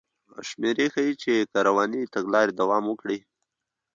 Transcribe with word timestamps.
شمېرې 0.47 0.85
ښيي 0.93 1.13
چې 1.21 1.33
که 1.53 1.59
روانې 1.67 2.11
تګلارې 2.15 2.53
دوام 2.61 2.83
وکړي 2.87 3.19